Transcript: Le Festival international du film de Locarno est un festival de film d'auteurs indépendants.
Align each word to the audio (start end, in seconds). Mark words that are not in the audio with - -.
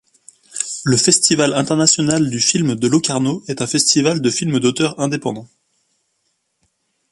Le 0.83 0.97
Festival 0.97 1.53
international 1.53 2.27
du 2.31 2.39
film 2.39 2.73
de 2.73 2.87
Locarno 2.87 3.43
est 3.47 3.61
un 3.61 3.67
festival 3.67 4.19
de 4.19 4.31
film 4.31 4.57
d'auteurs 4.59 4.99
indépendants. 4.99 5.47